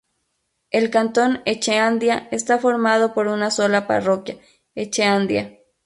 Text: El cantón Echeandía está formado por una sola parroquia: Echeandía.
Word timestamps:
El 0.71 0.89
cantón 0.89 1.43
Echeandía 1.45 2.27
está 2.31 2.57
formado 2.57 3.13
por 3.13 3.27
una 3.27 3.51
sola 3.51 3.85
parroquia: 3.85 4.39
Echeandía. 4.73 5.59